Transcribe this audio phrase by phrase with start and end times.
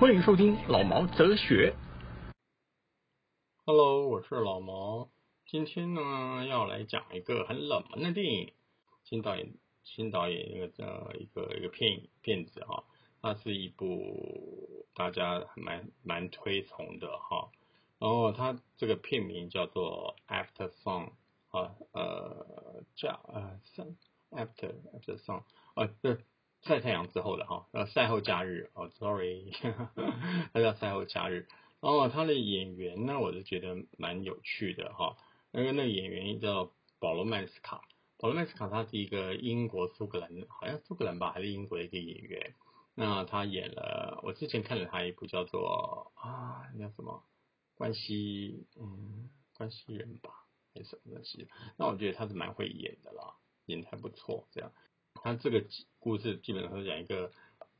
[0.00, 1.74] 欢迎收听老毛哲学。
[3.72, 5.08] Hello，我是老毛。
[5.46, 8.52] 今天呢，要来讲一个很冷门的电影，
[9.04, 12.82] 新导演新导演一个呃一个一个片片子哈，
[13.22, 17.52] 它是一部大家蛮蛮推崇的哈。
[18.00, 21.10] 然后它这个片名叫做 After Song
[21.50, 23.94] 啊呃叫呃 Sun
[24.32, 25.44] After After Song
[25.74, 26.18] 啊对。
[26.62, 29.50] 晒太阳之后的哈，呃，赛后假日哦，sorry，
[30.52, 31.48] 它叫赛后假日。
[31.80, 35.16] 然后他的演员呢，我是觉得蛮有趣的哈。
[35.50, 37.82] 那个那个演员叫保罗曼斯卡，
[38.18, 42.54] 保罗曼斯卡他是一个英国苏格兰，好像苏格兰吧，还是英国的一个演员。
[42.94, 47.24] 那他演了，我之前看了他一部叫做啊，叫什么
[47.76, 50.44] 关系，嗯，关系人吧，
[50.74, 51.48] 还是什么东西？
[51.78, 54.70] 那我觉得他是蛮会演的啦，演的还不错，这样。
[55.14, 55.64] 他这个
[55.98, 57.32] 故事基本上是讲一个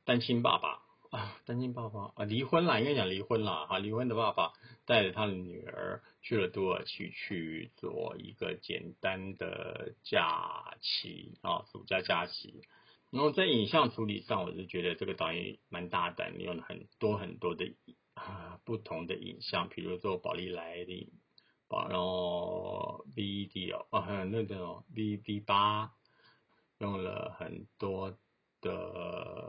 [0.04, 4.52] 单亲爸爸啊，单亲爸爸啊，离婚了，应该讲离婚了哈，离婚的爸爸
[4.86, 12.62] 带着他的女儿去了土耳其去做一个简单的假期啊，暑假假期。
[13.10, 17.74] 然后在影像处理上，我是觉得这个导演蛮大胆，用了很多很多的
[18.14, 21.08] 啊不同的影像，比如说宝丽来的，
[21.68, 25.92] 然后 V D 哦啊那个 V V 八。
[26.80, 28.16] 用了很多
[28.62, 29.39] 的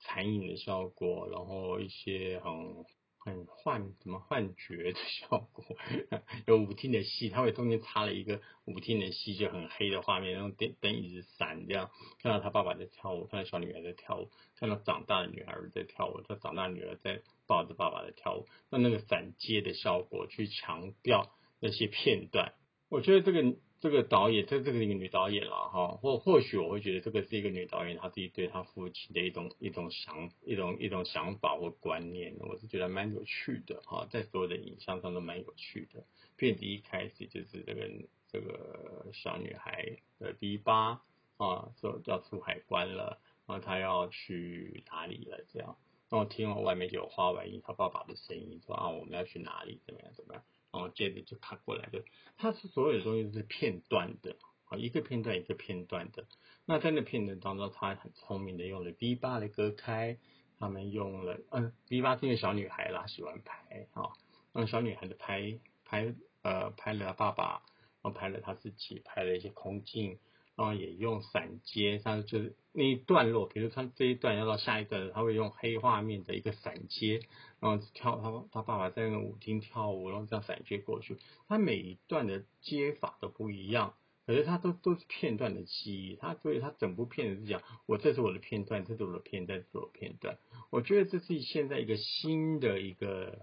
[0.00, 2.84] 残影的效果，然后一些很
[3.18, 5.64] 很幻什么幻觉的效果，
[6.46, 11.90] 有舞厅的戏，他会中间插了一个舞厅的戏，就很黑的画面，然后灯灯一直闪，这样
[12.22, 21.30] 看到他爸爸在跳舞，看到小女孩在跳舞，看到长大的女孩在跳舞，他长大女儿在抱着爸爸在跳舞，那那个闪接的效果去强调
[21.60, 22.54] 那些片段，
[22.88, 23.56] 我觉得这个。
[23.80, 36.04] 这个导演，这这个一个女导演了哈，或或许我会觉得这个是一个女导演，她自己对她父亲的一种一种想一种一种想法或观念，我是觉得蛮有趣的哈，在所有的影像上都蛮有趣的。
[36.36, 37.88] 片子一开始就是这个
[38.32, 41.00] 这个小女孩的第八
[41.36, 45.76] 啊，说要出海关了，然后她要去哪里了这样，
[46.10, 50.42] 然后听完外面就有花外音，她爸爸的声音说啊我们要去哪里怎么样怎么样。
[50.72, 52.04] 然后接着就卡过来，的
[52.36, 54.36] 它是所有的东西都是片段的
[54.66, 56.26] 啊，一个片段一个片段的。
[56.66, 60.18] 那在那片段当中，他很聪明的用了 V 八来隔开，
[60.58, 64.12] 他们用了嗯 V 八这个小女孩啦，喜欢拍啊，
[64.52, 67.62] 让小女孩的拍拍呃拍了爸爸，
[68.02, 70.18] 然后拍了他自己，拍了一些空镜。
[70.58, 77.20] 然后也用闪接，他就是那一段落，比如他这一段要到下一段，他会用黑画面的一个闪接，
[77.60, 81.16] 然后跳他他爸爸在那个舞厅跳舞，然后这样闪接过去。
[81.46, 83.94] 他每一段的接法都不一样，
[84.26, 90.38] 可是他都都是片段的记忆，他所以他整部片子是讲，我这是我的片段，这是我的片段，这是我的片段。
[90.70, 93.42] 我觉得这是现在一个新的一个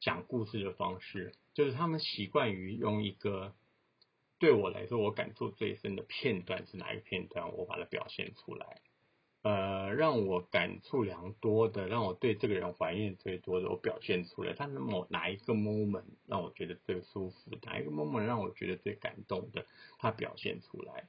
[0.00, 3.54] 讲故事的方式，就是他们习惯于用一个。
[4.38, 7.54] 对我来说，我感触最深的片段是哪一个片段？
[7.56, 8.80] 我把它表现出来。
[9.42, 14.52] 呃，让我感触良多的，让我对这个人怀念最多的，我表现出来。
[14.54, 17.56] 他某哪一个 moment 让我觉得最舒服？
[17.62, 19.64] 哪一个 moment 让我觉得最感动的？
[19.98, 21.08] 他表现出来。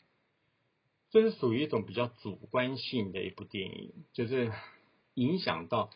[1.10, 4.52] 这是属于一种比较主观性的一部电影，就是
[5.16, 5.90] 影响到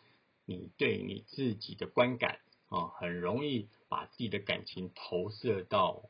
[0.44, 6.02] 你对你自己的观感啊，很容易把自己的感情投射到。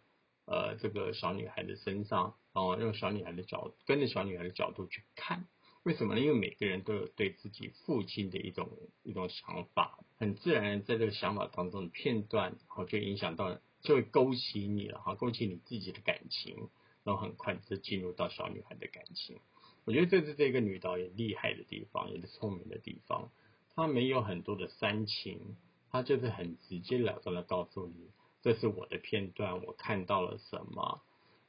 [0.45, 5.47] 呃，这个小女孩的身上，然后用小女孩的角，跟着小女孩的角度去看，
[5.85, 6.21] 为什么呢？
[6.21, 8.69] 因为每个人都有对自己父亲的一种
[9.03, 16.69] 一种想法，很自然在这个想法当中的片段，好就影响到，就会勾起你了哈，勾起你自己的感情，
[17.05, 19.39] 然后很快就进入到小女孩的感情。
[19.85, 23.31] 我觉得这是这个女导演厉害的地方，也是聪明的地方。
[23.75, 25.57] 她没有很多的煽情，
[25.91, 28.11] 她就是很直截了当的告诉你。
[28.43, 31.01] 这是我的片段，我看到了什么？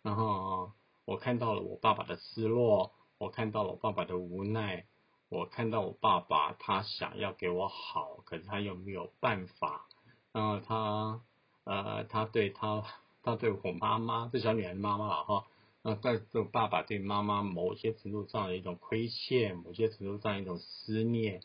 [0.04, 0.72] 然后
[1.06, 4.86] 我看到了我爸爸的失落，我看到了我爸爸的无奈，
[5.30, 9.88] 我看到我爸爸他想要给我好，可是他又没有办法。
[10.32, 11.22] 然后他
[11.64, 12.84] 呃，他对他，
[13.24, 15.46] 他对我妈妈，这小女孩的妈妈了哈。
[15.82, 21.42] 那在这爸爸对妈妈某些程度上的一种亏欠，某些程度上一种思念。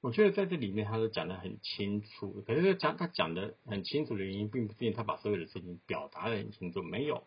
[0.00, 7.26] 我觉得在这里面他都讲得很清楚，可是讲他讲的很清楚的原因，并不是他把所有的事情表达的很清楚，没有，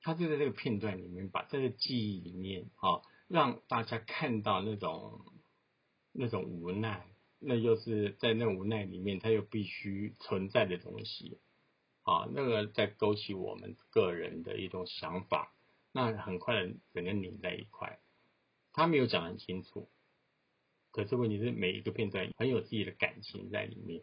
[0.00, 5.20] 他就在这个片段里面把这个记忆里面啊，让大家看到那种
[6.12, 7.08] 那种无奈，
[7.40, 11.40] 那又是在那无奈里面，他又必须存在的东西，
[12.02, 15.52] 啊，那个在勾起我们个人的一种想法，
[15.90, 17.98] 那很快的整个拧在一块，
[18.72, 19.88] 他没有讲很清楚。
[20.90, 24.02] 可是问题是每一个片段很有自己的感情在里面，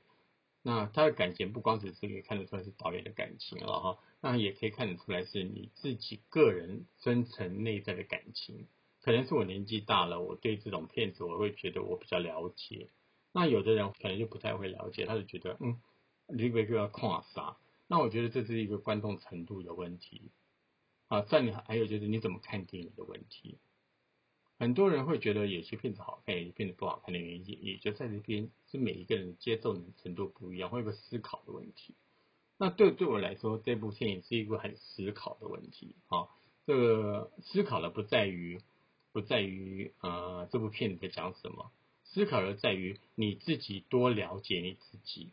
[0.62, 8.68] 那他的感情不光只是可以看得出来是导演的感情了哈，那也可以看得出来是你自己个人深层内在的感情。
[9.02, 12.90] 可能是我年纪大了，我对这种片子我会觉得我比较了解。
[13.32, 15.80] 那有的人可能就不太会了解，他就觉得嗯，
[16.28, 17.56] 李维就要跨啥？
[17.88, 20.32] 那我觉得这是一个观众程度的问题
[21.08, 21.22] 啊。
[21.22, 23.60] 再你还有就是你怎么看电影的问题。
[24.60, 31.94] 很多人会觉得有些片子好看，有些片子不好看的原因，也也就在这边是每一个人接受的程度不一样，会有个思考的问题。
[32.58, 36.28] 那对对我来说，这部电影是一个很思考的问题啊。
[36.66, 38.60] 这个思考的不在于
[39.14, 41.72] 不在于呃这部片子在讲什么，
[42.04, 45.30] 思考的在于你自己多了解你自己。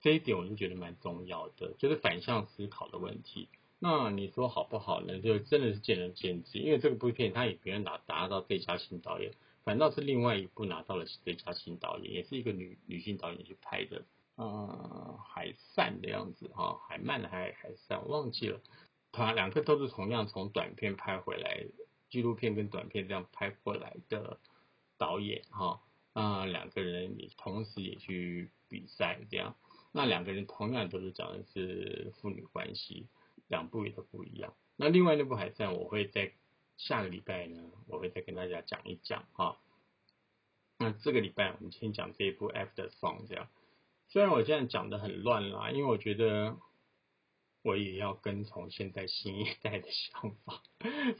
[0.00, 3.48] 这一点我就觉得蛮重要的，就是反向思考的问题。
[3.84, 5.18] 那你说好不好呢？
[5.18, 9.32] 就真的是见仁见智，因为这个部片他也别人拿达到最佳新导演，
[9.64, 14.04] 反倒是另外一部拿到了最佳新导演，也是一个女女性导演去拍的，
[14.36, 18.60] 呃，海散的样子哈，海曼的还海散，忘记了，
[19.10, 21.64] 他两个都是同样从短片拍回来，
[22.08, 24.38] 纪录片跟短片这样拍过来的
[24.96, 25.80] 导演哈，
[26.12, 29.56] 啊，两个人也同时也去比赛这样，
[29.90, 33.08] 那两个人同样都是讲的是父女关系。
[33.52, 34.54] 两部也都不一样。
[34.76, 36.32] 那另外那部海战，我会在
[36.78, 39.58] 下个礼拜呢，我会再跟大家讲一讲哈。
[40.78, 43.48] 那这个礼拜我们先讲这一部 After Song 这样。
[44.08, 46.56] 虽然我这样讲的很乱啦，因为我觉得
[47.62, 50.62] 我也要跟从现在新一代的想法，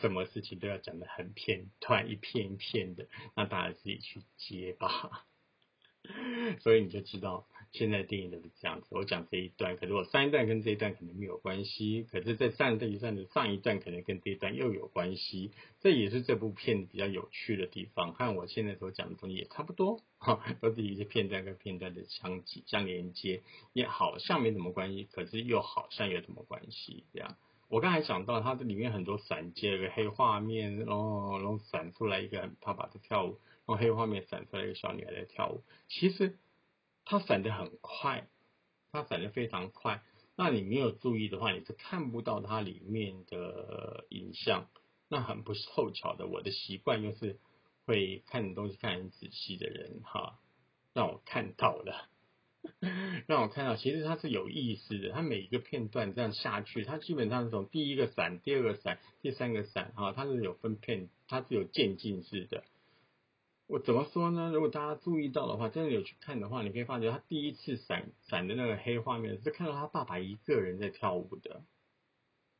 [0.00, 3.06] 什么事情都要讲的很片段，一片一片的，
[3.36, 5.26] 那大家自己去接吧。
[6.60, 7.46] 所以你就知道。
[7.72, 23.42] 现在电影都是这样子，我讲这一段，可是我上一段跟这一段可能没有关系，可是，在上这一段的上一段可能跟这一段又有关系，这也是这部片比较有趣的地方，和我现在所讲的东西也差不多，哈，都是一些片段跟片段的相相连接，
[23.72, 27.36] 也好像没什么关系，可是又好像有什么关系，这样。
[27.70, 36.36] 我刚才讲到它这里面很多闪接，个黑画面，然后然后闪出来一个爸爸在跳舞，然后黑画面闪出来一个小女孩在跳舞，其实。
[37.04, 38.28] 它闪的很快，
[38.90, 40.02] 它闪的非常快。
[40.36, 44.68] 那你没有注意的话，你是看不到它里面的影像。
[45.08, 47.38] 那很不凑巧的，我的习惯又是
[47.84, 50.38] 会看东西看很仔细的人哈，
[50.94, 52.08] 让我看到了，
[53.28, 55.10] 让我看到，其实它是有意思的。
[55.10, 62.64] 它每一个片段这样下去，它基本上是从第一个闪、第二个闪、第三个闪哈，它是有分片，它是有渐进式的。
[63.68, 64.50] 我怎么说呢？
[64.52, 71.62] 如果大家注意到的话，真的有去看的话，你可以发觉他第一次闪闪的那个黑画面是看到他爸爸一个人在跳舞的，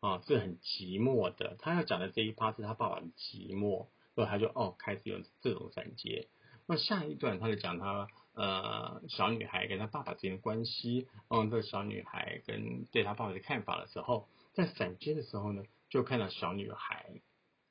[0.01, 1.57] 啊，是很寂寞的。
[1.59, 6.29] 他要讲的这一趴是他爸爸的寂寞，所以他就哦开始有这种闪接。
[6.67, 17.21] 那下一段他就讲他呃小女孩跟他爸爸之间的关系，嗯，这个小女孩跟对他爸爸的看法的时候，在闪接的时候呢，就看到小女孩。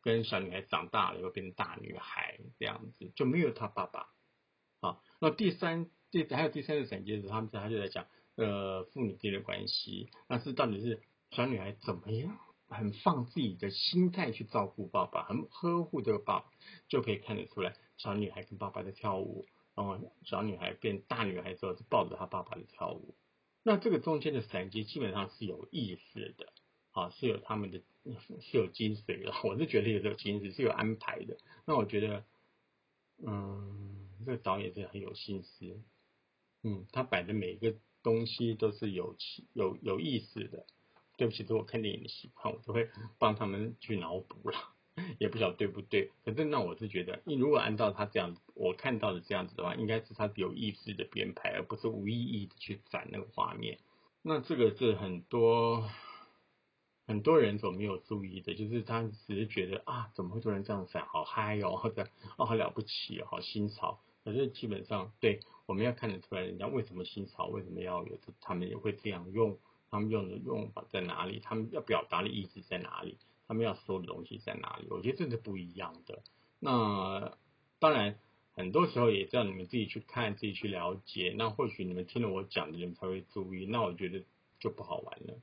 [0.02, 4.08] 跟小女孩长大了以后变成大女孩这样子，就没有他爸爸。
[4.82, 16.50] 好，那第三第还有第三个闪接是他们他就在讲呃父女之间的关系，那是到底是小女孩怎么样很放自己的心态去照顾爸爸，很呵护这个爸爸，
[16.88, 23.16] 就可以看得出来小女孩跟爸爸在跳舞，然后小女孩变大女孩之后是抱着她爸爸的跳舞。
[23.64, 26.52] 那这个中间的闪接基本上是有意思的，
[26.92, 27.82] 好是有他们的。
[28.40, 31.38] 是有精髓的，我是觉得有这个精髓是有安排的。
[31.68, 32.26] 那我觉得，
[33.24, 35.80] 嗯，这个导演真的很有心思，
[36.64, 39.16] 嗯，他摆的每一个东西都是有
[39.54, 40.66] 有有意思的。
[41.16, 44.58] 对不起，是我看电影的习惯，我都会帮他们去脑补了，
[45.20, 46.10] 也不晓得对不对。
[46.26, 53.78] 可是那我是觉得，你如果按照他这样我看到的这样子的话，应该是他有意识的编排，而不是无意义的去展那个画面。
[54.24, 55.88] 那这个是很多。
[57.12, 64.00] 很多人所没有注意的，就是他只是觉得啊，怎么会突然这样闪，好嗨哦，或者哦，好了不起哦，好新潮。
[64.24, 69.58] 可是基本上，对我们要看得出来，人家为什么新潮，为什么要有，他们也会这样用，
[69.90, 76.24] 他们用的用法在哪里，他们要表达的意思在哪里，他们要说的东西在哪里，我觉得这是不一样的。
[76.60, 77.38] 那
[77.80, 78.18] 当然。
[78.54, 81.34] 很多时候也叫你们自己去看，自己去了解。
[81.38, 83.66] 那或许你们听了我讲的，你们才会注意。
[83.66, 84.22] 那我觉得
[84.60, 85.36] 就不好玩了。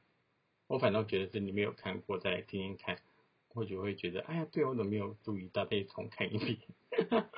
[0.68, 3.00] 我反倒觉得是你没有看过，再来听听看，
[3.48, 6.58] 或许会觉得，哎呀，对我怎么没有注意到，再重看一遍。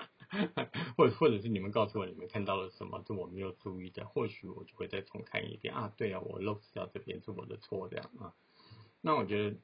[0.96, 5.92] 或或者是你们告诉我你们看到了什么，是我没有注意的，或许我就会再重看一遍啊。
[5.96, 8.34] 对啊，我漏掉这边是我的错，这样啊。
[9.00, 9.56] 那我觉得，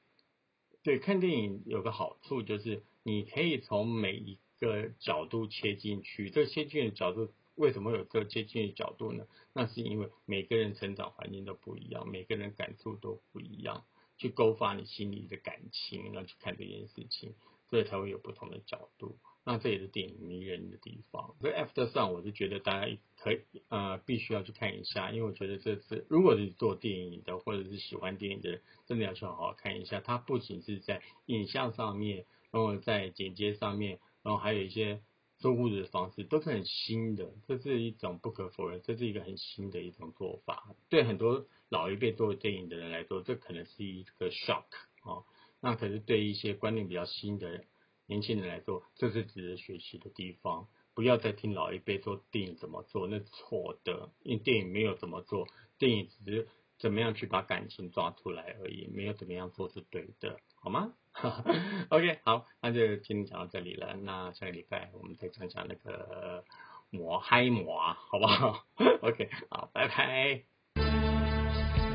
[0.82, 6.30] 对看电影有个好处就是，你可以从每一个角度切进去。
[6.30, 9.26] 这切进的角度为什么有这接近的角度呢？
[9.52, 13.84] 那是因为每个人成长环境都不一样，每个人感触都不一样，
[14.18, 17.34] 去勾发你心里的感情，然后去看这件事情，
[17.68, 19.16] 所以才会有不同的角度。
[19.48, 21.36] 那这也是电影迷人的地方。
[21.40, 30.00] 所以 After Sun 我就觉得大家可以呃必须要去看一下，因为我觉得这次如果是做电影的或者是喜欢电影的人，真的要去好好看一下。
[30.00, 35.00] 它不仅是在影像上面，然后在剪接上面，然后还有一些
[35.38, 40.74] 做故事的方式都是很新的，这是一种不可否认，这是一个很新的一种做法。
[40.88, 44.64] 对很多老一辈做电影的人来说，这可能是一个 shock
[45.02, 45.24] 哦。
[45.60, 47.64] 那可是对一些观念比较新的。
[48.08, 50.68] 年轻人来说，这是值得学习的地方。
[50.94, 54.12] 不要再听老一辈说电影怎么做，那是错的。
[54.22, 60.92] 因为电影没有怎么做，电影只是怎么样去把感情抓出来而已，没有怎么样做是对的，好吗？
[61.88, 63.94] OK，好，那就今天讲到这里了。
[63.96, 66.44] 那下个礼拜我们再讲讲那个
[66.90, 68.64] 魔嗨魔，好不好？
[69.00, 70.42] OK，好，拜拜。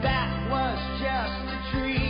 [0.01, 2.00] That was just